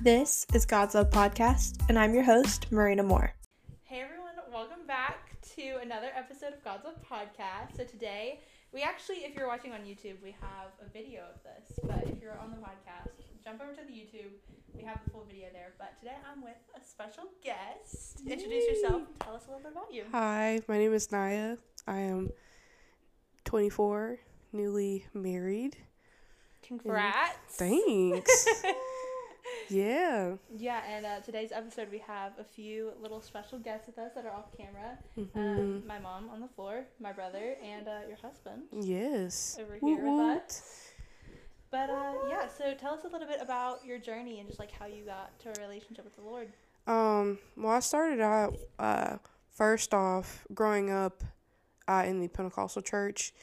[0.00, 3.34] This is God's Love Podcast, and I'm your host, Marina Moore.
[3.82, 7.76] Hey everyone, welcome back to another episode of God's Love Podcast.
[7.76, 8.38] So today,
[8.72, 11.80] we actually, if you're watching on YouTube, we have a video of this.
[11.82, 13.10] But if you're on the podcast,
[13.42, 14.30] jump over to the YouTube.
[14.72, 15.72] We have the full video there.
[15.78, 18.20] But today I'm with a special guest.
[18.24, 19.02] Introduce yourself.
[19.18, 20.04] Tell us a little bit about you.
[20.12, 21.58] Hi, my name is Niya.
[21.88, 22.30] I am
[23.46, 24.20] 24,
[24.52, 25.76] newly married.
[26.62, 27.56] Congrats.
[27.56, 28.62] Thanks.
[29.70, 30.34] yeah.
[30.56, 34.24] Yeah, and uh, today's episode we have a few little special guests with us that
[34.24, 34.98] are off camera.
[35.14, 39.58] hmm Um, my mom on the floor, my brother, and uh, your husband yes.
[39.60, 40.34] over here woot.
[40.34, 40.92] with us.
[41.70, 44.72] But uh, yeah, so tell us a little bit about your journey and just like
[44.72, 46.48] how you got to a relationship with the Lord.
[46.86, 49.18] Um, well, I started out uh,
[49.54, 51.22] first off growing up
[51.86, 53.34] uh, in the Pentecostal church,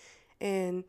[0.41, 0.83] and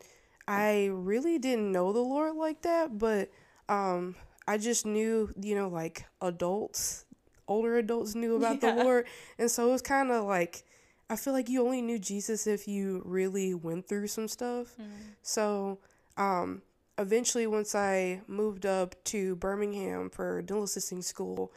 [0.47, 3.29] I really didn't know the Lord like that, but
[3.69, 4.15] um,
[4.47, 7.05] I just knew, you know, like adults,
[7.47, 8.75] older adults knew about Yeah.
[8.75, 9.05] the Lord,
[9.37, 10.63] and so it was kind of like
[11.09, 14.75] I feel like you only knew Jesus if you really went through some stuff.
[15.21, 15.79] So,
[16.17, 16.61] um,
[16.97, 21.53] eventually, once I moved up to Birmingham for dental assisting school,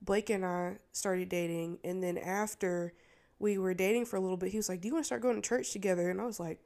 [0.00, 1.78] Blake and I started dating.
[1.84, 2.94] And then after
[3.38, 5.20] we were dating for a little bit, he was like, Do you want to start
[5.20, 6.08] going to church together?
[6.08, 6.58] And I was like,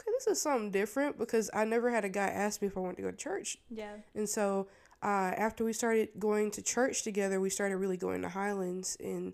[0.00, 2.80] Okay, this is something different because I never had a guy ask me if I
[2.80, 3.58] wanted to go to church.
[3.68, 3.92] Yeah.
[4.14, 4.68] And so,
[5.02, 9.32] uh, after we started going to church together, we started really going to Highlands and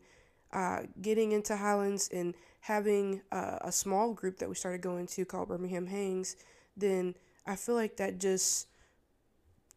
[0.53, 5.25] uh, getting into Highlands and having uh, a small group that we started going to
[5.25, 6.37] called Birmingham Hangs.
[6.77, 7.15] Then
[7.47, 8.69] I feel like that just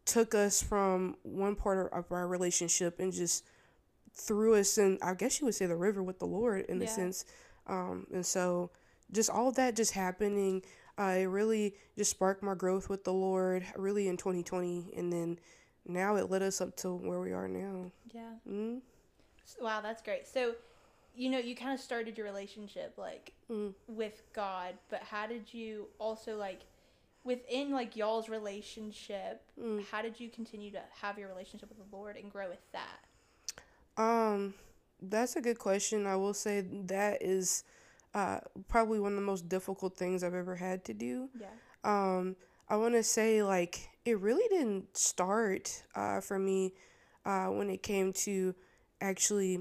[0.04, 3.44] took us from one part of our relationship and just
[4.14, 6.86] threw us in, I guess you would say, the river with the Lord in a
[6.86, 7.24] sense.
[7.66, 8.70] Um, and so,
[9.12, 10.62] just all of that just happening,
[10.98, 14.92] uh, it really just sparked my growth with the Lord, really in 2020.
[14.96, 15.38] And then
[15.88, 17.90] now it led us up to where we are now.
[18.12, 18.32] Yeah.
[18.48, 18.80] Mm,
[19.60, 20.26] Wow, that's great.
[20.28, 20.54] So,
[21.14, 23.72] you know, you kind of started your relationship like mm.
[23.86, 26.60] with God, but how did you also like
[27.24, 29.84] within like y'all's relationship, Mm.
[29.90, 34.02] how did you continue to have your relationship with the Lord and grow with that?
[34.02, 34.54] Um,
[35.00, 36.06] that's a good question.
[36.06, 37.64] I will say that is
[38.14, 38.38] uh,
[38.68, 41.28] probably one of the most difficult things I've ever had to do.
[41.38, 41.46] Yeah.
[41.84, 42.36] Um,
[42.68, 46.74] I want to say like it really didn't start uh, for me
[47.24, 48.54] uh, when it came to
[49.00, 49.60] actually.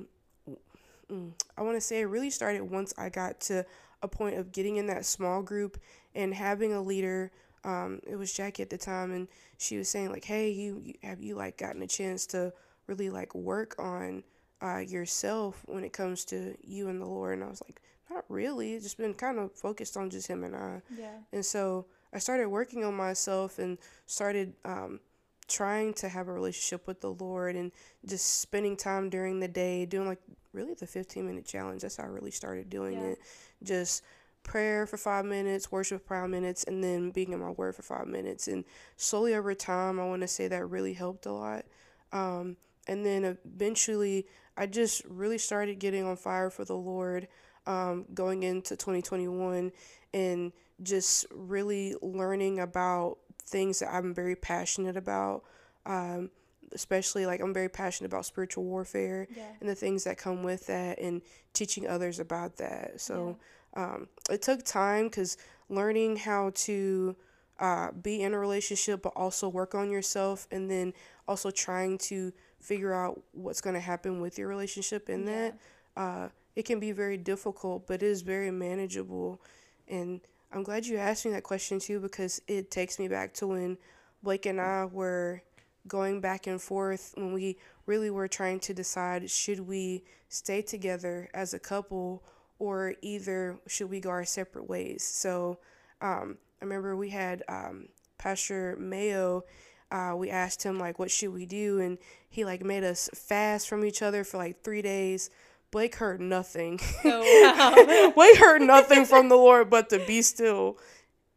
[1.11, 3.65] Mm, I want to say it really started once I got to
[4.01, 5.77] a point of getting in that small group
[6.13, 7.31] and having a leader.
[7.63, 10.93] Um, it was Jackie at the time, and she was saying like, "Hey, you, you
[11.03, 12.53] have you like gotten a chance to
[12.87, 14.23] really like work on
[14.61, 18.25] uh, yourself when it comes to you and the Lord?" And I was like, "Not
[18.29, 18.73] really.
[18.73, 21.17] It's just been kind of focused on just him and I." Yeah.
[21.31, 24.99] And so I started working on myself and started um,
[25.47, 27.71] trying to have a relationship with the Lord and
[28.05, 30.19] just spending time during the day doing like
[30.53, 31.81] really the 15 minute challenge.
[31.81, 33.07] That's how I really started doing Yeah.
[33.07, 33.19] it.
[33.63, 34.03] Just
[34.43, 37.81] prayer for five minutes, worship for five minutes, and then being in my word for
[37.81, 38.47] five minutes.
[38.47, 38.63] And
[38.95, 41.65] slowly over time, I want to say that really helped a lot.
[42.13, 42.55] Um,
[42.87, 44.25] and then eventually,
[44.55, 47.27] I just really started getting on fire for the Lord
[47.65, 49.71] um, going into 2021
[50.13, 55.43] and just really learning about things that I'm very passionate about.
[55.85, 56.29] Um,
[56.73, 59.43] especially like I'm very passionate about spiritual warfare Yeah.
[59.61, 61.21] and the things that come with that and
[61.53, 62.99] teaching others about that.
[62.99, 63.37] So
[63.73, 65.37] um, it took time because
[65.69, 67.15] learning how to
[67.59, 70.93] uh, be in a relationship but also work on yourself and then
[71.25, 75.31] also trying to figure out what's going to happen with your relationship in Yeah.
[75.51, 75.59] that
[75.95, 79.41] uh, it can be very difficult but it is very manageable
[79.87, 80.19] and
[80.51, 83.77] i'm glad you asked me that question too because it takes me back to when
[84.23, 85.41] blake and i were
[85.87, 91.29] going back and forth when we really were trying to decide should we stay together
[91.33, 92.23] as a couple
[92.59, 95.03] or either should we go our separate ways.
[95.03, 95.59] So
[96.01, 97.87] um, i remember we had um,
[98.17, 99.43] pastor mayo
[99.89, 101.79] uh, we asked him like what should we do?
[101.79, 101.97] And
[102.29, 105.29] he like made us fast from each other for like three days
[105.71, 108.11] blake heard nothing Oh, wow.
[108.15, 110.77] blake heard nothing from the lord but to be still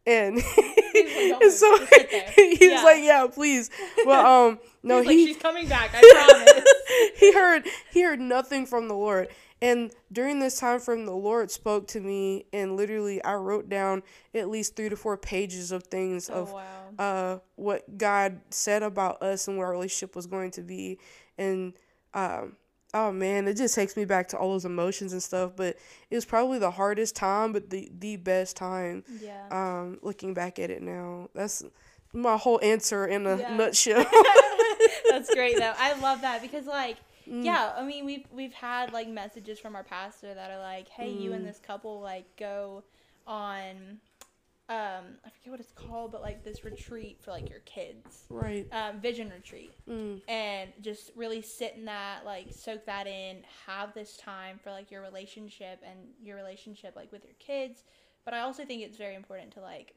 [0.05, 0.37] and,
[0.93, 1.77] "Don't and so
[2.35, 2.81] he was Yeah.
[2.83, 3.69] like yeah please
[4.03, 7.13] but um no He's like, she's coming back, I promise.
[7.19, 9.27] he heard he heard nothing from the Lord.
[9.63, 14.01] And during this time frame, the Lord spoke to me, and literally, I wrote down
[14.33, 16.63] at least three to four pages of things oh of wow.
[16.97, 20.97] uh, what God said about us and what our relationship was going to be.
[21.37, 21.73] And
[22.15, 22.55] um,
[22.93, 25.51] oh man, it just takes me back to all those emotions and stuff.
[25.55, 25.77] But
[26.09, 29.03] it was probably the hardest time, but the the best time.
[29.21, 29.47] Yeah.
[29.51, 31.63] Um, looking back at it now, that's
[32.13, 33.55] my whole answer in a Yeah.
[33.55, 34.05] nutshell.
[35.09, 35.73] That's great though.
[35.77, 36.97] I love that because like
[37.29, 37.45] Mm.
[37.45, 41.11] yeah, I mean we've we've had like messages from our pastor that are like, "Hey,
[41.11, 41.47] you and Mm.
[41.47, 42.83] this couple like go
[43.27, 43.99] on
[44.71, 48.23] um I forget what it's called, but like this retreat for like your kids.
[48.29, 48.65] Right.
[48.71, 49.73] Um vision retreat.
[49.89, 50.21] Mm.
[50.29, 54.89] And just really sit in that, like soak that in, have this time for like
[54.89, 57.83] your relationship and your relationship like with your kids.
[58.23, 59.93] But I also think it's very important to like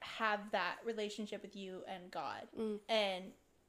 [0.00, 2.48] have that relationship with you and God.
[2.58, 2.78] Mm.
[2.88, 3.24] And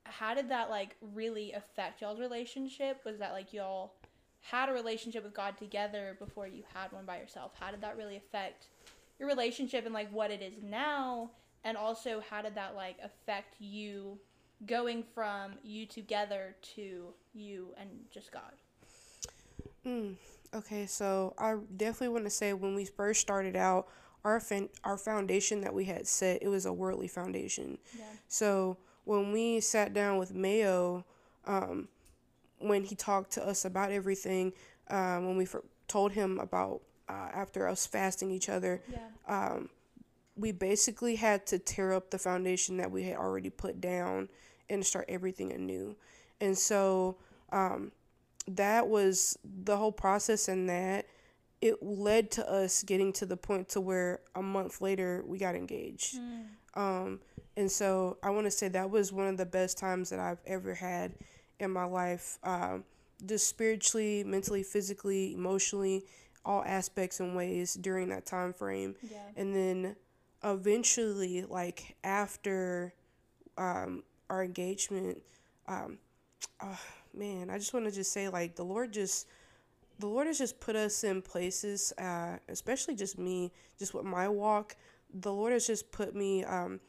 [0.06, 3.02] how did that like really affect y'all's relationship?
[3.06, 3.94] Was that like y'all
[4.40, 7.52] had a relationship with God together before you had one by yourself?
[7.60, 8.68] How did that really affect
[9.22, 11.30] your relationship and like what it is now?
[11.64, 14.18] And also how did that like affect you
[14.66, 18.52] going from you together to you and just God?
[19.86, 20.16] Mm.
[20.54, 23.88] Okay, so I definitely want to say when we first started out,
[24.26, 27.78] our fan- our foundation that we had set, it was a worldly foundation.
[27.98, 28.04] Yeah.
[28.28, 31.06] So when we sat down with Mayo,
[31.46, 31.88] um,
[32.60, 34.54] when he talked to us about everything,
[34.90, 39.00] um, when we fir- told him about uh, after us fasting each other, Yeah.
[39.28, 39.70] um,
[40.36, 44.30] we basically had to tear up the foundation that we had already put down
[44.70, 45.96] and start everything anew.
[46.40, 47.18] And so
[47.52, 47.92] um,
[48.48, 51.06] that was the whole process, and that
[51.62, 55.54] it led to us getting to the point to where a month later we got
[55.56, 56.18] engaged.
[56.74, 57.20] Um,
[57.58, 60.42] and so I want to say that was one of the best times that I've
[60.48, 61.14] ever had
[61.60, 62.84] in my life, um,
[63.26, 66.06] just spiritually, mentally, physically, emotionally,
[66.46, 68.96] all aspects and ways during that time frame.
[69.02, 69.18] Yeah.
[69.36, 69.96] And then
[70.44, 72.94] eventually, like after
[73.58, 75.22] um, our engagement,
[75.68, 75.98] um,
[76.62, 76.80] oh,
[77.14, 79.28] man, I just want to just say, like, the Lord just.
[80.00, 84.28] The Lord has just put us in places, uh, especially just me, just with my
[84.28, 84.76] walk.
[85.14, 86.80] The Lord has just put me um,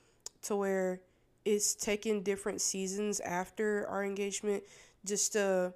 [0.44, 1.02] to where
[1.44, 4.62] it's taken different seasons after our engagement
[5.04, 5.74] just to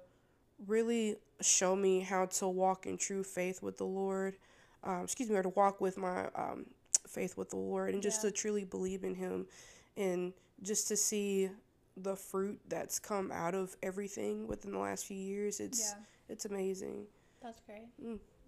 [0.65, 4.37] really show me how to walk in true faith with the Lord.
[4.83, 6.65] Um, excuse me, or to walk with my um,
[7.07, 8.29] faith with the Lord and just Yeah.
[8.29, 9.47] to truly believe in Him
[9.95, 11.49] and just to see
[11.95, 15.59] the fruit that's come out of everything within the last few years.
[15.59, 16.03] It's Yeah.
[16.29, 17.07] it's amazing.
[17.41, 17.87] That's great.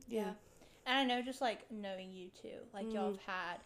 [0.07, 0.33] Yeah.
[0.85, 3.59] And I know just like knowing you too, like y'all have had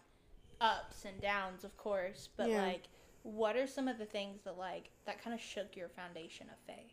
[0.60, 2.62] ups and downs, of course, but Yeah.
[2.66, 2.88] like
[3.22, 6.58] what are some of the things that like that kind of shook your foundation of
[6.66, 6.92] faith?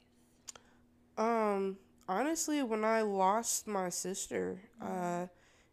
[1.18, 1.78] Um,
[2.12, 5.28] honestly, when I lost my sister, uh,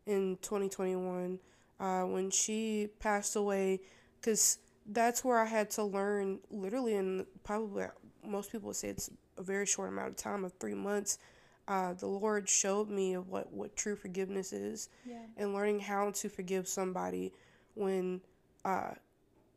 [0.07, 1.39] in 2021,
[1.81, 3.81] uh, when she passed away,
[4.21, 7.87] because that's where I had to learn, literally, in probably
[8.25, 11.19] most people would say it's a very short amount of time of three months.
[11.67, 15.17] Uh, the Lord showed me of what, what true forgiveness is Yeah.
[15.37, 17.33] and learning how to forgive somebody
[17.75, 18.23] when
[18.65, 18.93] uh,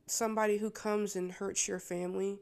[0.08, 2.40] somebody who comes and hurts your family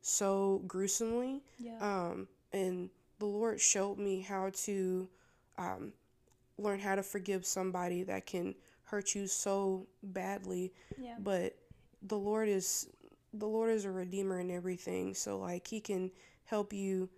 [0.00, 1.78] so gruesomely Yeah.
[1.80, 2.88] um, and
[3.22, 5.08] the Lord showed me how to
[5.56, 5.92] um,
[6.58, 10.72] learn how to forgive somebody that can hurt you so badly.
[11.00, 11.14] yeah.
[11.20, 11.54] But
[12.02, 12.88] the Lord is
[13.32, 15.14] the Lord is a redeemer in everything.
[15.14, 16.10] So like He can
[16.46, 17.08] help you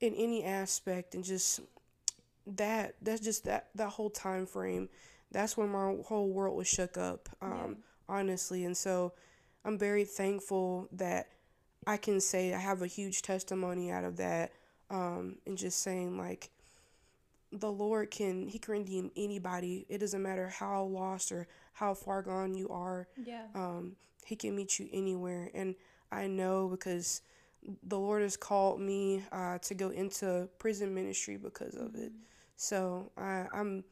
[0.00, 1.60] in any aspect, and just
[2.46, 4.90] that that's just that that whole time frame.
[5.32, 7.30] That's when my whole world was shook up.
[7.40, 7.78] Um,
[8.10, 9.14] honestly, and so
[9.64, 11.28] I'm very thankful that
[11.86, 14.52] I can say I have a huge testimony out of that,
[14.90, 16.50] um, and just saying like
[17.52, 19.86] the Lord can He can redeem anybody.
[19.88, 23.08] It doesn't matter how lost or how far gone you are.
[23.24, 23.44] Yeah.
[23.54, 25.74] Um, he can meet you anywhere, and
[26.12, 27.22] I know because
[27.82, 32.12] the Lord has called me uh, to go into prison ministry because of it.
[32.56, 33.84] So I, I'm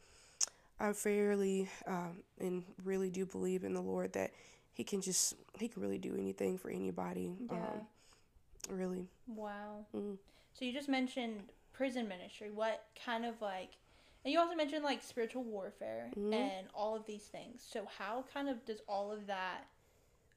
[0.81, 4.31] I fairly um, and really do believe in the Lord that
[4.73, 7.33] He can just He can really do anything for anybody.
[7.51, 7.57] Yeah.
[7.57, 9.09] Um, really.
[9.27, 9.87] Wow.
[9.95, 10.19] Mm.
[10.59, 12.51] So you just mentioned prison ministry.
[12.51, 13.77] What kind of like
[14.25, 16.35] and you also mentioned like spiritual warfare Mhm.
[16.35, 17.63] and all of these things.
[17.63, 19.69] So how kind of does all of that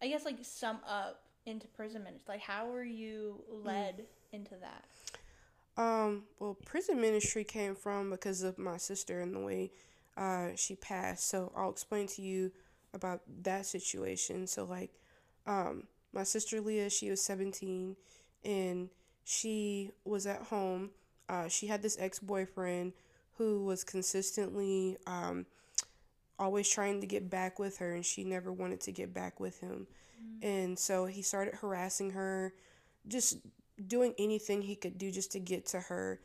[0.02, 2.36] I guess like sum up into prison ministry?
[2.36, 4.86] Like how were you led into that?
[5.78, 9.72] Um, well, prison ministry came from because of my sister and the way
[10.18, 11.28] uh, she passed.
[11.28, 12.52] So I'll explain to you
[12.94, 14.48] about that situation.
[14.48, 14.92] So, like,
[15.48, 17.96] um, my sister Leah, she was 17
[18.44, 18.90] and
[19.32, 20.90] she was at home.
[21.30, 22.92] Uh, she had this ex boyfriend
[23.38, 25.46] who was consistently um,
[26.38, 29.60] always trying to get back with her, and she never wanted to get back with
[29.62, 29.88] him.
[30.44, 32.54] And so he started harassing her,
[33.08, 33.38] just
[33.88, 36.20] doing anything he could do just to get to her.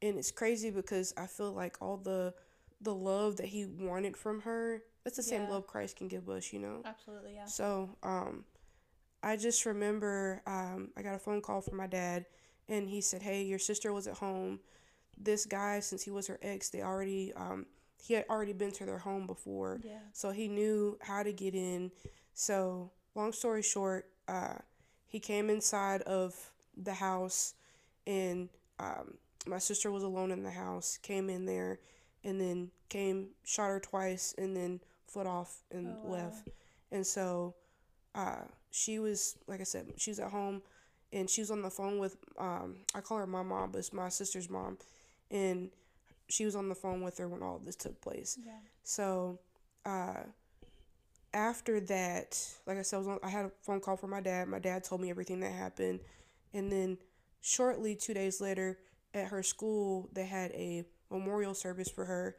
[0.00, 2.34] And it's crazy because I feel like all the
[2.80, 5.50] the love that he wanted from her, that's the same Yeah.
[5.50, 6.82] love Christ can give us, you know.
[6.84, 7.44] Absolutely, yeah.
[7.46, 8.44] So, um,
[9.22, 12.26] I just remember um, I got a phone call from my dad,
[12.68, 14.60] and he said, "Hey, your sister was at home.
[15.18, 17.66] This guy, since he was her ex, they already um,
[18.02, 19.98] he had already been to their home before, Yeah.
[20.12, 21.92] so he knew how to get in.
[22.34, 24.54] So long story short, uh,
[25.06, 26.34] he came inside of
[26.76, 27.54] the house,
[28.06, 28.48] and
[28.80, 29.14] um,
[29.46, 30.98] my sister was alone in the house.
[31.02, 31.78] Came in there,
[32.24, 36.12] and then came shot her twice, and then foot off and Oh, wow.
[36.14, 36.48] left.
[36.90, 37.54] And so
[38.14, 40.62] uh, she was like I said, she was at home,
[41.12, 43.92] and she was on the phone with um, I call her my mom, but it's
[43.92, 44.78] my sister's mom,
[45.30, 45.70] and
[46.28, 48.38] she was on the phone with her when all of this took place.
[48.44, 48.52] Yeah.
[48.82, 49.38] So,
[49.84, 50.20] uh,
[51.34, 54.20] after that, like I said, I, was on, I had a phone call from my
[54.20, 54.48] dad.
[54.48, 56.00] My dad told me everything that happened,
[56.54, 56.98] and then
[57.40, 58.78] shortly, two days later,
[59.14, 62.36] at her school, they had a memorial service for her,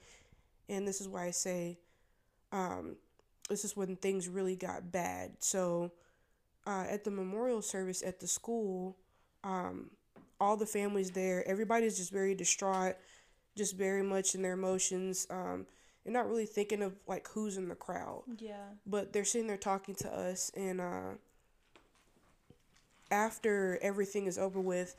[0.70, 1.78] and this is why I say,
[2.52, 2.96] um,
[3.50, 5.34] this is when things really got bad.
[5.40, 5.92] So,
[6.66, 8.98] uh, at the memorial service at the school,
[9.44, 9.90] um,
[10.40, 12.96] all the families there, everybody's just very distraught,
[13.56, 15.28] just very much in their emotions.
[15.30, 15.66] Um,
[16.06, 18.58] and not really thinking of like who's in the crowd Yeah.
[18.86, 21.12] but they're sitting there talking to us and uh
[23.12, 24.96] after everything is over with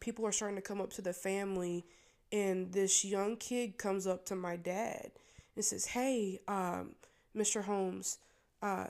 [0.00, 1.84] people are starting to come up to the family
[2.30, 5.10] and this young kid comes up to my dad
[5.56, 6.94] and says hey um
[7.36, 8.18] mr holmes
[8.62, 8.86] uh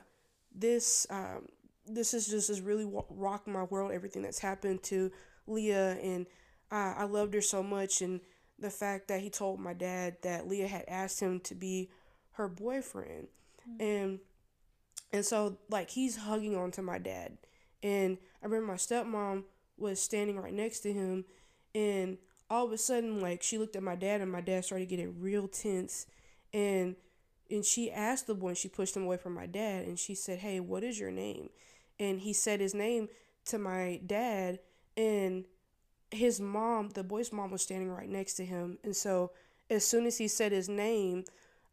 [0.54, 1.49] this um
[1.86, 5.10] this is just has really rocked my world everything that's happened to
[5.46, 6.26] leah and
[6.72, 8.20] uh, i loved her so much and
[8.58, 11.90] the fact that he told my dad that leah had asked him to be
[12.32, 13.28] her boyfriend.
[13.80, 14.20] And
[15.12, 17.38] and so like he's hugging on to my dad.
[17.82, 19.44] And i remember my stepmom
[19.76, 21.24] was standing right next to him
[21.74, 24.88] and all of a sudden like she looked at my dad and my dad started
[24.88, 26.06] getting real tense.
[26.52, 26.96] And
[27.50, 30.14] and she asked the boy and she pushed him away from my dad and she
[30.14, 31.50] said hey what is your name
[31.98, 33.08] and he said his name
[33.44, 34.58] to my dad
[34.96, 35.44] and
[36.10, 39.30] his mom the boy's mom was standing right next to him and so
[39.70, 41.24] as soon as he said his name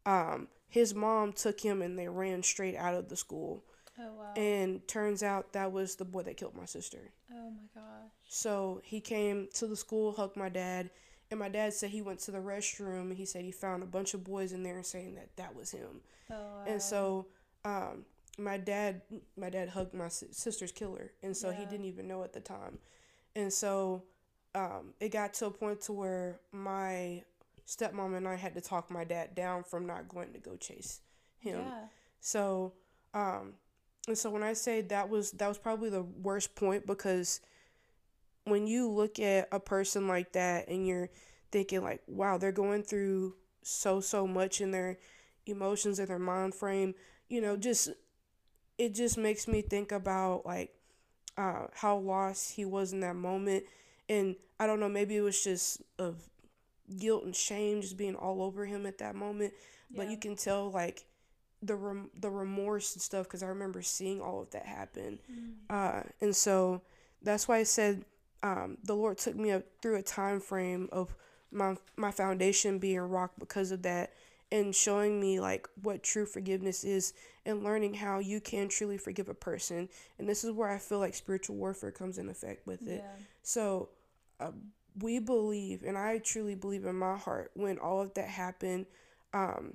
[0.06, 3.62] um, his mom took him and they ran straight out of the school.
[3.98, 4.32] Oh wow.
[4.36, 7.12] And turns out that was the boy that killed my sister.
[7.30, 8.10] oh my gosh.
[8.28, 10.88] So he came to the school, hugged my dad,
[11.30, 13.86] and my dad said he went to the restroom and he said he found a
[13.86, 16.00] bunch of boys in there saying that that was him.
[16.30, 16.64] Oh wow.
[16.66, 17.26] And so
[17.66, 18.06] um,
[18.38, 19.02] my dad,
[19.36, 22.78] my dad hugged my sister's killer, and so he didn't even know at the time.
[23.34, 24.04] And so
[24.54, 27.22] um, it got to a point to where my
[27.66, 31.00] stepmom and I had to talk my dad down from not going to go chase
[31.38, 31.60] him.
[31.60, 31.84] Yeah.
[32.20, 32.74] So,
[33.14, 33.54] um,
[34.08, 37.40] and so when I say that was that was probably the worst point because
[38.44, 41.08] when you look at a person like that and you're
[41.50, 44.98] thinking like, wow, they're going through so so much in their
[45.46, 46.94] emotions and their mind frame,
[47.28, 47.90] you know, just
[48.82, 50.74] it just makes me think about like
[51.36, 53.64] uh, how lost he was in that moment,
[54.08, 56.16] and I don't know, maybe it was just of
[56.98, 59.54] guilt and shame just being all over him at that moment
[59.94, 61.04] but you can tell like
[61.62, 65.18] the rem- the remorse and stuff because I remember seeing all of that happen.
[65.30, 65.52] Mm.
[65.70, 66.82] Uh, and so
[67.22, 68.04] that's why I said
[68.42, 71.14] um, the Lord took me up through a time frame of
[71.50, 74.12] my my foundation being rocked because of that
[74.50, 77.12] and showing me like what true forgiveness is
[77.44, 80.98] and learning how you can truly forgive a person and this is where i feel
[80.98, 83.22] like spiritual warfare comes in effect with it Yeah.
[83.42, 83.88] so
[84.40, 84.50] uh,
[85.00, 88.84] we believe, and I truly believe in my heart, when all of that happened,
[89.32, 89.74] um,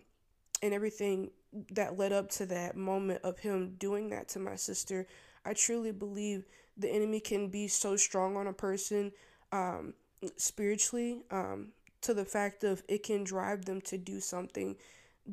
[0.61, 1.31] and everything
[1.71, 5.07] that led up to that moment of him doing that to my sister,
[5.43, 6.45] I truly believe
[6.77, 9.11] the enemy can be so strong on a person
[9.51, 9.95] um,
[10.35, 11.69] spiritually um,
[12.01, 14.75] to the fact of it can drive them to do something,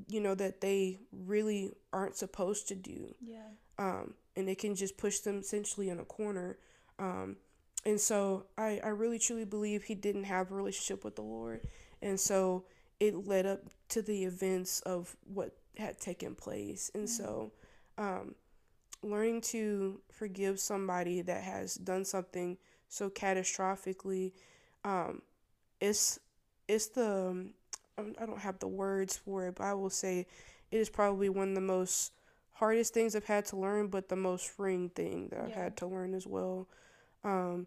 [0.08, 3.48] you know, that they really aren't supposed to do Yeah.
[3.78, 6.58] um, and it can just push them essentially in a corner.
[6.98, 7.36] Um,
[7.86, 11.66] and so I, I really truly believe he didn't have a relationship with the Lord.
[12.02, 12.64] And so
[12.98, 13.60] it led up
[13.90, 16.90] to the events of what had taken place.
[16.94, 17.52] And so
[17.98, 18.34] um,
[19.02, 22.56] learning to forgive somebody that has done something
[22.88, 24.32] so catastrophically,
[24.84, 25.22] um,
[25.80, 26.18] it's,
[26.68, 27.50] it's the, um,
[27.98, 30.26] I don't have the words for it, but I will say
[30.70, 32.12] it is probably one of the most
[32.54, 35.62] hardest things I've had to learn, but the most freeing thing that I've Yeah.
[35.64, 36.68] had to learn as well.
[37.24, 37.66] Um,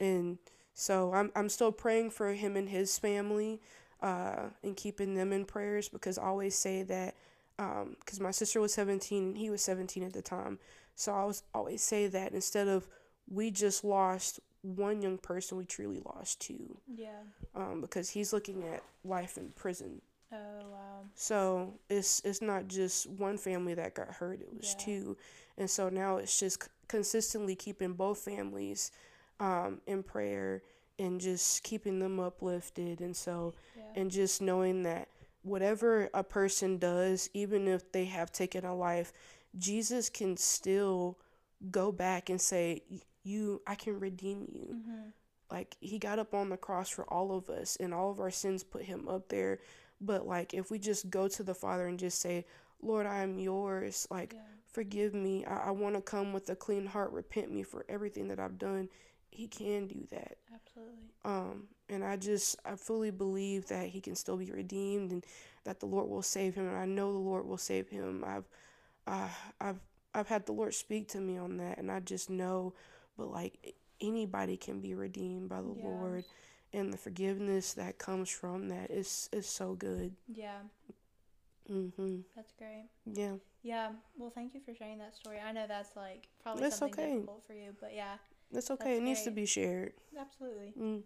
[0.00, 0.38] and
[0.74, 3.60] so I'm I'm still praying for him and his family,
[4.00, 7.14] uh, and keeping them in prayers because I always say that,
[7.58, 10.58] um, because my sister was 17 and he was 17 at the time,
[10.96, 12.88] so I was always say that instead of
[13.28, 17.20] we just lost one young person, we truly lost two, Yeah.
[17.54, 20.00] um, because he's looking at life in prison.
[20.32, 20.36] Oh
[20.72, 21.04] wow.
[21.14, 24.84] So it's it's not just one family that got hurt; it was Yeah.
[24.84, 25.16] two,
[25.58, 28.90] and so now it's just consistently keeping both families
[29.38, 30.62] um, in prayer
[30.98, 33.00] and just keeping them uplifted.
[33.00, 33.82] And so, Yeah.
[33.96, 35.08] and just knowing that
[35.42, 39.12] whatever a person does, even if they have taken a life,
[39.58, 41.18] Jesus can still
[41.70, 42.82] go back and say,
[43.24, 45.08] "You, I can redeem you." Mm-hmm.
[45.50, 48.30] Like he got up on the cross for all of us, and all of our
[48.30, 49.58] sins put him up there.
[50.00, 52.46] But like, if we just go to the Father and just say,
[52.82, 54.40] "Lord, I am yours," like Yeah.
[54.66, 55.44] forgive me.
[55.44, 58.58] I, I want to come with a clean heart, repent me for everything that I've
[58.58, 58.88] done.
[59.30, 60.38] He can do that.
[60.54, 61.10] Absolutely.
[61.24, 65.24] Um, and I just I fully believe that he can still be redeemed and
[65.64, 66.66] that the Lord will save him.
[66.68, 68.24] And I know the Lord will save him.
[68.26, 68.48] I've
[69.06, 69.28] uh,
[69.60, 69.80] I've
[70.14, 72.74] I've had the Lord speak to me on that, and I just know.
[73.16, 75.84] But like anybody can be redeemed by the Yeah.
[75.84, 76.24] Lord,
[76.72, 80.14] and the forgiveness that comes from that is is so good.
[80.28, 80.62] Yeah.
[81.68, 82.24] Mhm.
[82.36, 82.88] That's great.
[83.06, 83.36] Yeah.
[83.62, 83.92] Yeah.
[84.16, 85.38] Well, thank you for sharing that story.
[85.40, 87.14] I know that's like probably That's something okay.
[87.14, 88.18] difficult for you, but yeah,
[88.50, 88.84] That's okay.
[88.94, 89.94] That's it needs to be shared.
[90.18, 90.74] absolutely.
[90.78, 91.02] Mm.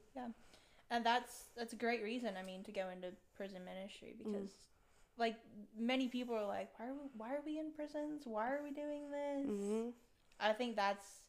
[0.91, 2.37] And that's that's a great reason.
[2.37, 4.25] I mean, to go into prison ministry Mm.
[4.25, 4.51] because,
[5.19, 5.37] like,
[5.77, 8.23] many people are like, why are we, why are we in prisons?
[8.27, 9.47] Why are we doing this?
[9.47, 9.93] Mhm.
[10.41, 11.21] I think that's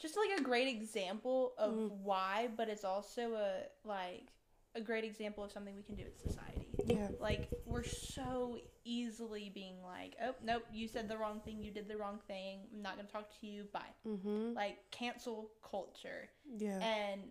[0.00, 1.90] just like a great example of Mm.
[2.02, 4.28] why, but it's also a like
[4.74, 6.66] a great example of something we can do in society.
[6.86, 7.08] Yeah.
[7.18, 11.88] Like we're so easily being like, oh nope, you said the wrong thing, you did
[11.88, 12.60] the wrong thing.
[12.72, 13.64] I'm not gonna talk to you.
[13.72, 13.92] Bye.
[14.06, 14.54] Mhm.
[14.54, 16.78] Like cancel culture, Yeah.
[16.80, 17.30] and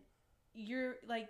[0.53, 1.29] you're like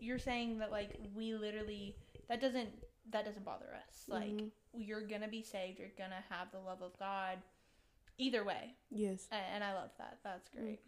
[0.00, 1.96] you're saying that like we literally
[2.28, 2.70] that doesn't
[3.10, 4.04] that doesn't bother us.
[4.06, 4.50] Like Mhm.
[4.74, 5.78] you're gonna be saved.
[5.80, 7.42] You're gonna have the love of God.
[8.18, 9.28] Either way, Yes.
[9.30, 10.18] and I love that.
[10.24, 10.80] That's great.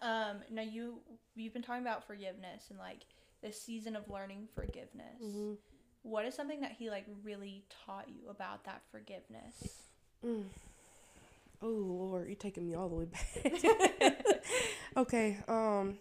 [0.00, 1.00] Um, now you
[1.34, 3.04] you've been talking about forgiveness and like
[3.42, 5.20] this season of learning forgiveness.
[5.22, 5.58] Mhm.
[6.02, 9.82] What is something that he like really taught you about that forgiveness?
[10.24, 10.44] Mm.
[11.62, 14.42] Oh Lord, you're taking me all the way back.
[14.96, 15.98] okay, um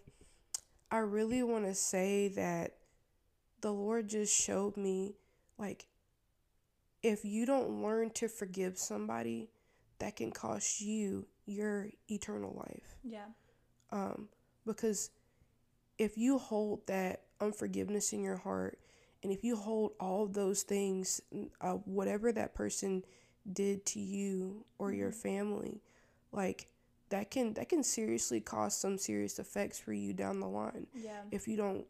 [0.92, 2.76] I really want to say that
[3.62, 5.16] the Lord just showed me
[5.58, 5.88] like
[7.02, 9.50] if you don't learn to forgive somebody,
[10.00, 12.98] that can cost you your eternal life.
[13.04, 13.26] Yeah.
[13.92, 14.30] Um
[14.66, 15.12] because
[15.98, 18.80] if you hold that unforgiveness in your heart
[19.24, 21.22] and if you hold all those things
[21.62, 23.04] uh, whatever that person
[23.52, 25.16] did to you or your Mhm.
[25.16, 25.82] family
[26.32, 26.68] like
[27.10, 31.24] that can that can seriously cause some serious effects for you down the line Yeah.
[31.32, 31.88] if you don't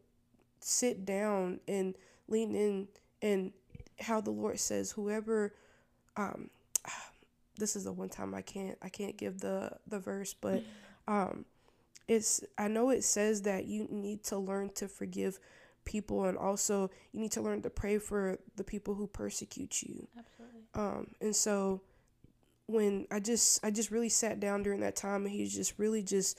[0.62, 1.95] sit down and
[2.28, 2.88] lean in
[3.22, 3.52] and
[4.00, 5.54] how the lord says whoever
[6.15, 6.50] um
[7.60, 10.63] this is the one time i can't i can't give the the verse but
[11.08, 11.45] um
[12.08, 15.39] it's i know it says that you need to learn to forgive
[15.86, 20.08] people and also you need to learn to pray for the people who persecute you
[20.17, 20.62] Absolutely.
[20.76, 21.82] um and so
[22.67, 25.74] when i just i just really sat down during that time and he was just
[25.78, 26.38] really just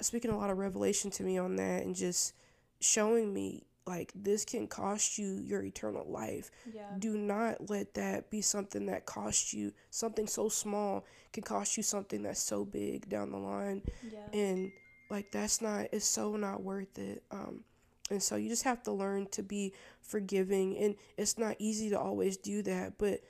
[0.00, 2.34] speaking a lot of revelation to me on that and just
[2.80, 6.82] showing me like this can cost you your eternal life Yeah.
[6.98, 11.82] do not let that be something that costs you something so small can cost you
[11.82, 14.26] something that's so big down the line Yeah.
[14.32, 14.72] and
[15.08, 17.64] like that's not it's so not worth it um
[18.10, 21.98] and so you just have to learn to be forgiving and it's not easy to
[21.98, 23.20] always do that but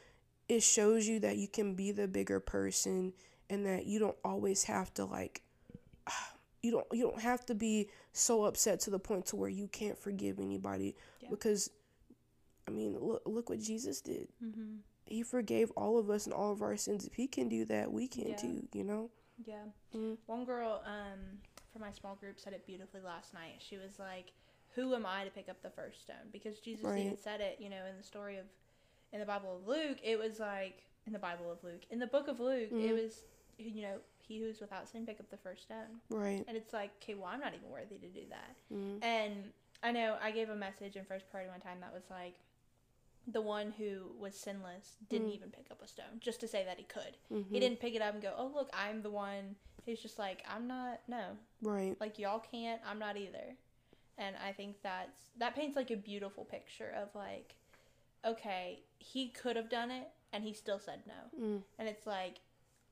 [0.48, 3.12] it shows you that you can be the bigger person
[3.50, 5.42] and that you don't always have to like
[6.66, 9.68] you don't you don't have to be so upset to the point to where you
[9.68, 11.30] can't forgive anybody Yeah.
[11.30, 11.70] because
[12.68, 14.76] I mean look look what Jesus did Mm-hmm.
[15.04, 17.92] he forgave all of us and all of our sins if he can do that
[17.92, 18.36] we can Yeah.
[18.36, 19.10] too you know
[19.44, 19.66] Yeah.
[19.94, 20.16] Mhm.
[20.26, 21.20] One girl um
[21.72, 23.56] from my small group said it beautifully last night.
[23.58, 24.32] She was like,
[24.76, 27.68] "Who am I to pick up the first stone?" Because Jesus even said it, you
[27.68, 28.46] know, in the story of
[29.12, 32.06] in the Bible of Luke, it was like in the Bible of Luke, in the
[32.06, 33.02] book of Luke, it Mhm.
[33.02, 33.22] was
[33.58, 36.00] you know, he who's without sin pick up the first stone.
[36.10, 38.56] right And it's like, okay, well, I'm not even worthy to do that.
[38.74, 42.04] mm And I know I gave a message in first party one time that was
[42.10, 42.34] like,
[43.28, 45.34] the one who was sinless didn't Mm.
[45.34, 47.16] even pick up a stone just to say that he could.
[47.30, 47.50] Mhm.
[47.50, 50.42] He didn't pick it up and go, oh, look, I'm the one He's just like,
[50.52, 51.36] I'm not, no.
[51.62, 53.54] right Like, y'all can't, I'm not either.
[54.18, 57.54] And I think that's, that paints like a beautiful picture of like,
[58.24, 61.40] okay, he could have done it and he still said no.
[61.40, 61.62] mm.
[61.78, 62.38] And it's like,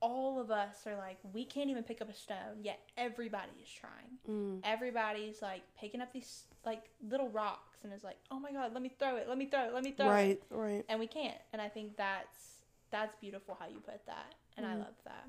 [0.01, 3.69] all of us are like, we can't even pick up a stone, yet everybody is
[3.69, 4.61] trying Mm.
[4.63, 8.81] everybody's like picking up these like little rocks and is like, "Oh my god, let
[8.81, 11.07] me throw it, let me throw it, let me throw it," right right and we
[11.07, 11.37] can't.
[11.53, 14.79] And I think that's that's beautiful how you put that, and I Mhm.
[14.79, 15.27] love that.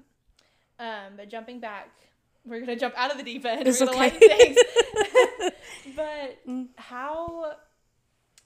[0.78, 1.90] Um, but jumping back,
[2.44, 3.66] we're gonna jump out of the deep end.
[3.68, 4.18] It's we're gonna okay.
[4.28, 4.56] things.
[5.96, 6.68] but Mm.
[6.76, 7.56] how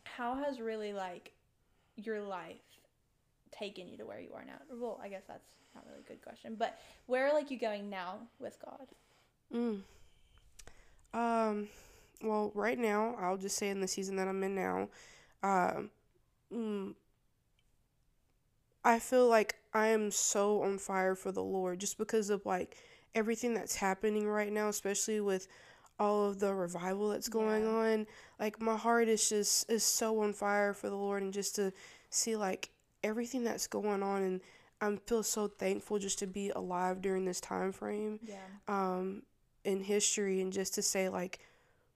[0.05, 1.33] how has really like
[1.97, 2.63] your life
[3.61, 4.59] taken you to where you are now?
[4.73, 5.45] Well, I guess that's
[5.75, 8.87] not really a good question, but where are like you going now with God?
[9.55, 9.83] Mm.
[11.13, 11.69] Um,
[12.23, 14.89] well, right now, I'll just say in the season that I'm in now,
[15.43, 15.91] um,
[16.53, 16.95] mm,
[18.85, 22.77] I feel like I am so on fire for the Lord just because of like
[23.15, 25.47] everything that's happening right now, especially with
[25.99, 27.69] all of the revival that's going Yeah.
[27.69, 28.07] on.
[28.39, 31.73] Like my heart is just is so on fire for the Lord and just to
[32.09, 32.71] see like
[33.03, 34.41] everything that's going on and
[34.83, 38.37] I feel so thankful just to be alive during this time frame Yeah.
[38.69, 39.23] um,
[39.65, 41.41] in history and just to say like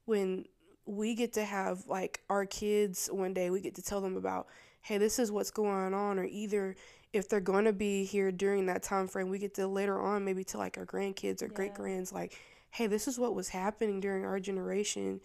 [0.05, 0.45] when
[0.87, 4.47] we get to have like our kids one day we get to tell them about
[4.83, 6.77] hey this is what's going on or either
[7.14, 10.25] if they're going to be here during that time frame we get to later on
[10.25, 11.53] maybe to like our grandkids or Yeah.
[11.55, 12.38] great grands like
[12.71, 15.21] hey this is what was happening during our generation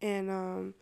[0.00, 0.72] and um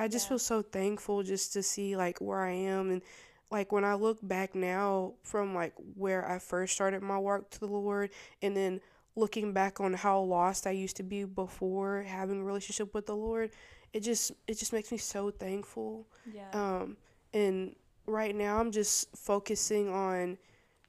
[0.00, 0.30] i just Yeah.
[0.30, 3.02] feel so thankful just to see like where i am and
[3.50, 7.60] like when i look back now from like where i first started my walk to
[7.60, 8.10] the lord
[8.42, 8.80] and then
[9.16, 13.16] looking back on how lost I used to be before having a relationship with the
[13.16, 13.50] Lord,
[13.92, 16.06] it just it just makes me so thankful.
[16.32, 16.50] Yeah.
[16.52, 16.98] Um
[17.32, 17.74] and
[18.06, 20.38] right now I'm just focusing on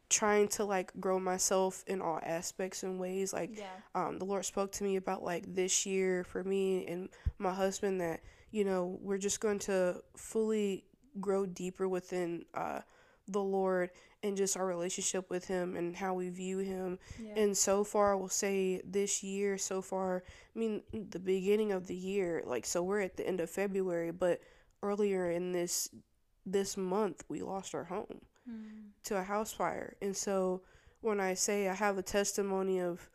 [0.10, 3.66] trying to like grow myself in all aspects and ways like yeah.
[3.94, 8.00] um, the Lord spoke to me about like this year for me and my husband
[8.00, 10.86] that you know we're just going to fully
[11.20, 12.82] grow deeper within uh,
[13.28, 13.90] the Lord
[14.24, 16.98] and just our relationship with Him and how we view Him.
[17.22, 17.34] Yeah.
[17.36, 20.24] And so far, I will say this year, so far,
[20.56, 24.12] I mean, the beginning of the year, like, so we're at the end of February,
[24.12, 24.42] but
[24.82, 25.90] earlier in this
[26.46, 28.92] this month, we lost our home Mm.
[29.04, 29.98] to a house fire.
[30.02, 30.62] And so
[31.02, 33.10] when I say I have a testimony of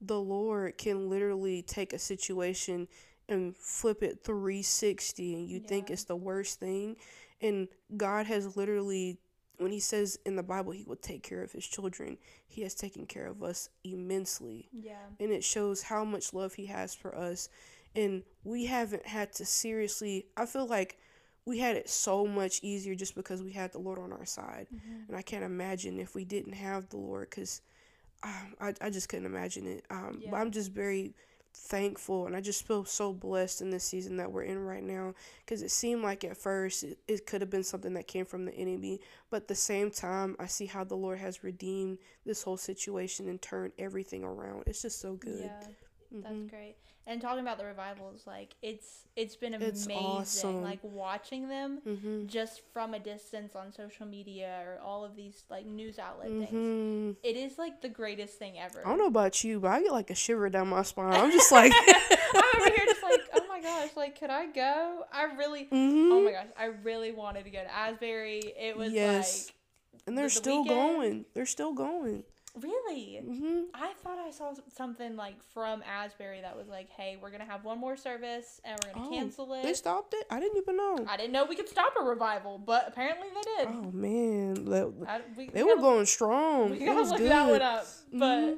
[0.00, 2.88] the Lord can literally take a situation
[3.28, 6.96] and flip it 360 and you think it's the worst thing
[7.40, 9.18] and God has literally
[9.58, 12.74] when he says in the Bible he will take care of his children, he has
[12.74, 14.68] taken care of us immensely.
[14.72, 14.94] Yeah.
[15.18, 17.48] and it shows how much love he has for us.
[17.96, 20.98] And we haven't had to seriously i feel like
[21.44, 24.68] we had it so much easier just because we had the lord on our side.
[24.72, 25.08] Mhm.
[25.08, 27.60] and i can't imagine if we didn't have the lord because
[28.22, 29.84] um, I, I just couldn't imagine it.
[29.90, 31.14] Um, but i'm just very
[31.58, 35.14] thankful and i just feel so blessed in this season that we're in right now
[35.44, 38.44] because it seemed like at first it, it could have been something that came from
[38.44, 42.42] the enemy but at the same time i see how the lord has redeemed this
[42.42, 45.68] whole situation and turned everything around it's just so good Yeah.
[46.10, 46.48] That's Mhm.
[46.50, 46.76] great.
[47.06, 49.96] And talking about the revivals, like it's it's been It's amazing.
[49.96, 50.62] awesome.
[50.62, 52.26] Like watching them Mhm.
[52.26, 56.50] just from a distance on social media or all of these like news outlet things.
[56.52, 57.16] Mhm.
[57.22, 58.86] It is like the greatest thing ever.
[58.86, 61.12] I don't know about you, but I get like a shiver down my spine.
[61.14, 61.72] I'm just like,
[62.34, 65.04] I'm over here just like, oh my gosh, like could I go?
[65.12, 68.40] I really oh my gosh, I really wanted to go to Asbury.
[68.56, 69.50] It was Yes.
[70.06, 71.24] and they're the still weekend- going.
[71.34, 72.24] They're still going.
[72.56, 73.20] Really?
[73.24, 77.44] hmm I thought I saw something like from Asbury that was like, hey, we're gonna
[77.44, 79.62] have one more service and we're gonna Oh, cancel it.
[79.62, 80.26] They stopped it.
[80.30, 81.04] I didn't even know.
[81.08, 83.68] I didn't know we could stop a revival, but apparently they did.
[83.68, 86.70] Oh man, I, we, they we were gotta- going strong.
[86.70, 87.30] We It gotta was look good.
[87.30, 87.86] that one up.
[88.12, 88.56] But Mhm.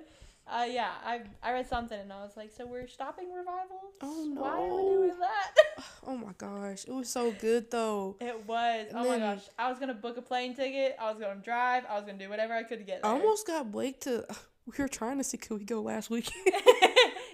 [0.51, 3.95] Uh, yeah, I I read something and I was like, so we're stopping revivals?
[4.03, 4.41] Oh, no!
[4.41, 5.85] Why are we doing that?
[6.07, 8.17] Oh my gosh, it was so good though.
[8.21, 8.87] it was.
[8.89, 10.97] And oh my gosh, I was gonna book a plane ticket.
[10.99, 11.85] I was gonna drive.
[11.89, 13.11] I was gonna do whatever I could to get There.
[13.11, 14.27] I almost got Blake to.
[14.67, 16.31] We were trying to see could we go last week.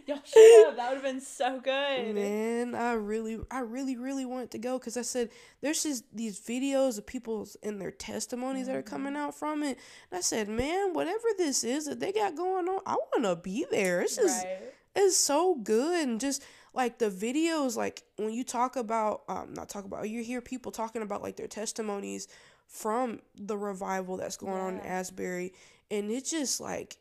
[0.08, 0.76] Y'all should have.
[0.76, 2.14] That would have been so good.
[2.14, 6.38] Man, I really, I really, really wanted to go because I said there's just these
[6.38, 9.78] videos of people's and their testimonies that are coming out from it.
[10.10, 13.34] And I said, man, whatever this is that they got going on, I want to
[13.34, 14.00] be there.
[14.00, 14.72] It's just, right.
[14.94, 19.68] it's so good and just like the videos, like when you talk about, um, not
[19.68, 22.28] talk about, you hear people talking about like their testimonies
[22.68, 25.52] from the revival that's going on in Asbury,
[25.90, 26.98] and it's just like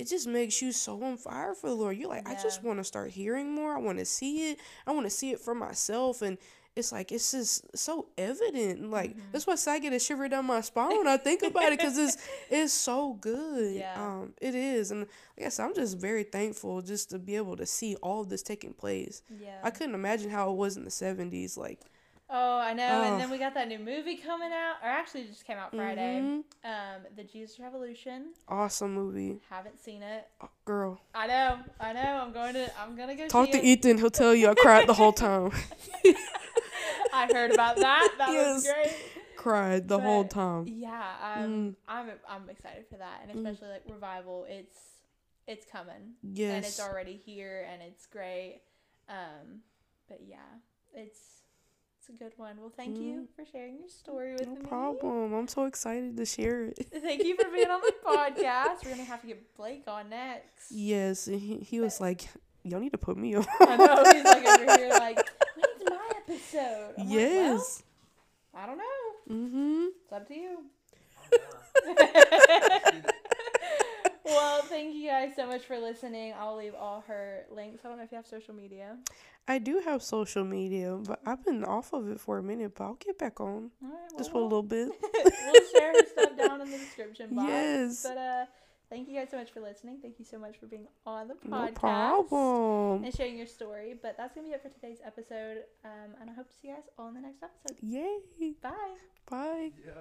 [0.00, 1.96] it just makes you so on fire for the Lord.
[1.96, 3.74] You're like, I just want to start hearing more.
[3.74, 4.58] I want to see it.
[4.86, 6.22] I want to see it for myself.
[6.22, 6.38] And
[6.76, 8.90] it's like, it's just so evident.
[8.90, 9.20] Like, Mm-hmm.
[9.32, 11.98] that's why I get a shiver down my spine when I think about it because
[11.98, 12.16] it's,
[12.50, 13.74] it's so good.
[13.74, 13.94] Yeah.
[13.96, 14.90] Um, it is.
[14.92, 18.28] And I guess I'm just very thankful just to be able to see all of
[18.28, 19.22] this taking place.
[19.40, 19.58] Yeah.
[19.64, 21.56] I couldn't imagine how it was in the 70s.
[21.58, 21.80] Like,
[22.32, 22.88] Oh, I know.
[22.88, 23.02] Oh.
[23.12, 26.20] And then we got that new movie coming out, or actually just came out Friday.
[26.22, 26.44] mhm.
[26.64, 28.26] Um, The Jesus Revolution.
[28.46, 29.40] awesome movie.
[29.50, 30.28] Haven't seen it.
[30.40, 31.58] Oh, girl, I know.
[31.80, 32.00] I know.
[32.22, 32.70] I'm going to.
[32.80, 33.64] I'm gonna go talk to it.
[33.64, 33.98] Ethan.
[33.98, 35.50] He'll tell you I cried the whole time.
[37.12, 38.14] I heard about that.
[38.18, 38.72] That was Yes.
[38.74, 38.96] great.
[39.36, 40.66] cried the whole time.
[40.68, 41.76] Yeah, um, Mm.
[41.88, 43.48] I'm I'm excited for that, and Mm.
[43.50, 44.44] especially like revival.
[44.48, 44.76] It's
[45.46, 46.54] it's coming, Yes.
[46.54, 48.60] and it's already here, and it's great.
[49.08, 49.62] Um,
[50.08, 50.36] but yeah,
[50.92, 51.39] It's
[52.10, 52.56] a good one.
[52.60, 54.60] Well, thank you for sharing your story with No me.
[54.62, 55.32] No problem.
[55.32, 56.88] I'm so excited to share it.
[57.02, 58.84] Thank you for being on the podcast.
[58.84, 60.70] We're gonna have to get Blake on next.
[60.70, 62.22] Yes, and he, he was like,
[62.64, 63.46] y'all need to put me on.
[63.60, 65.16] I know he's like over here like,
[65.56, 66.94] when's my episode?
[66.98, 67.82] I'm like, yes.
[68.52, 68.84] well, I don't know.
[69.30, 69.86] mm-hmm.
[70.04, 70.64] It's up to you.
[74.30, 76.32] well, thank you guys so much for listening.
[76.38, 77.84] I'll leave all her links.
[77.84, 78.96] I don't know if you have social media.
[79.48, 82.84] I do have social media, but I've been off of it for a minute, but
[82.84, 83.46] I'll get back on.
[83.82, 84.88] All right, well, Just for a little bit.
[85.14, 87.48] we'll share her stuff down in the description box.
[87.48, 88.02] Yes.
[88.06, 88.44] But uh,
[88.90, 89.98] thank you guys so much for listening.
[90.00, 93.04] Thank you so much for being on the No podcast problem.
[93.04, 93.94] and sharing your story.
[94.00, 95.64] But that's gonna be it for today's episode.
[95.84, 97.76] Um, and I hope to see you guys all in the next episode.
[97.82, 98.52] Yay.
[98.62, 98.70] Bye.
[99.28, 99.70] Bye.
[99.84, 99.92] Yeah.